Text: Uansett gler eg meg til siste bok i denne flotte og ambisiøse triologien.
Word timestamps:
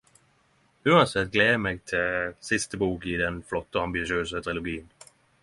Uansett 0.93 1.29
gler 1.35 1.51
eg 1.57 1.61
meg 1.65 1.83
til 1.91 2.31
siste 2.47 2.81
bok 2.85 3.07
i 3.13 3.15
denne 3.23 3.47
flotte 3.53 3.79
og 3.83 3.85
ambisiøse 3.91 4.43
triologien. 4.49 4.91